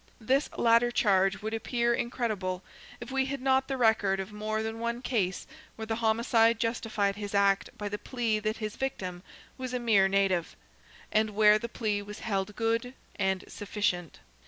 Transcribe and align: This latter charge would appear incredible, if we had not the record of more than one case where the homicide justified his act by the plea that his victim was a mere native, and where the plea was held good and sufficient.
This 0.19 0.49
latter 0.57 0.89
charge 0.89 1.43
would 1.43 1.53
appear 1.53 1.93
incredible, 1.93 2.63
if 2.99 3.11
we 3.11 3.25
had 3.25 3.39
not 3.39 3.67
the 3.67 3.77
record 3.77 4.19
of 4.19 4.33
more 4.33 4.63
than 4.63 4.79
one 4.79 5.03
case 5.03 5.45
where 5.75 5.85
the 5.85 5.97
homicide 5.97 6.59
justified 6.59 7.17
his 7.17 7.35
act 7.35 7.69
by 7.77 7.87
the 7.87 7.99
plea 7.99 8.39
that 8.39 8.57
his 8.57 8.75
victim 8.77 9.21
was 9.59 9.75
a 9.75 9.79
mere 9.79 10.07
native, 10.07 10.55
and 11.11 11.29
where 11.35 11.59
the 11.59 11.69
plea 11.69 12.01
was 12.01 12.21
held 12.21 12.55
good 12.55 12.95
and 13.17 13.43
sufficient. 13.47 14.17